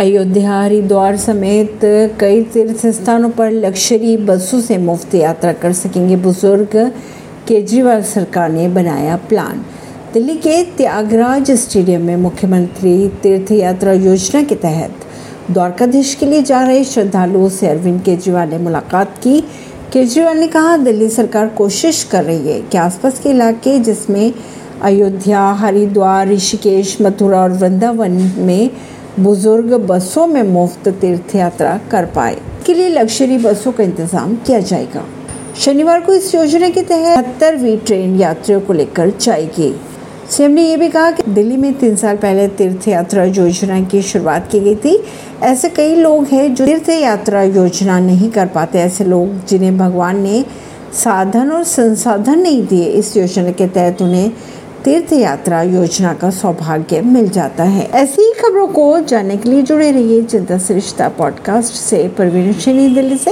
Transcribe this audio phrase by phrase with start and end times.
[0.00, 1.80] अयोध्या, हरिद्वार समेत
[2.20, 6.76] कई तीर्थ स्थानों पर लग्जरी बसों से मुफ़्त यात्रा कर सकेंगे बुज़ुर्ग।
[7.48, 9.60] केजरीवाल सरकार ने बनाया प्लान
[10.14, 14.94] दिल्ली के त्यागराज स्टेडियम में मुख्यमंत्री तीर्थ यात्रा योजना के तहत
[15.50, 19.40] द्वारकाधीश के लिए जा रहे श्रद्धालुओं से अरविंद केजरीवाल ने मुलाकात की।
[19.92, 24.32] केजरीवाल ने कहा, दिल्ली सरकार कोशिश कर रही है कि आसपास के इलाके जिसमें
[24.82, 28.70] अयोध्या, हरिद्वार, ऋषिकेश, मथुरा और वृंदावन में
[29.18, 34.60] बुज़ुर्ग बसों में मुफ़्त तीर्थ यात्रा कर पाए। के लिए लग्जरी बसों का इंतज़ाम किया
[34.60, 35.04] जाएगा।
[35.58, 39.72] शनिवार को इस योजना के तहत बहत्तरवीं ट्रेन यात्रियों को लेकर जाएगी।
[40.30, 44.02] सीएम ने यह भी कहा कि दिल्ली में तीन साल पहले तीर्थ यात्रा योजना की
[44.02, 44.96] शुरुआत की गई थी।
[45.42, 50.20] ऐसे कई लोग हैं जो तीर्थ यात्रा योजना नहीं कर पाते। ऐसे लोग जिन्हें भगवान
[50.20, 50.44] ने
[50.94, 54.32] साधन और संसाधन नहीं दिए, इस योजना के तहत उन्हें
[54.84, 59.62] तीर्थ यात्रा योजना का सौभाग्य मिल जाता है। ऐसी ही खबरों को जानने के लिए
[59.62, 62.52] जुड़े रहिए चिंता सरिश्ता पॉडकास्ट से। परवीन
[62.94, 63.24] दिल्ली से।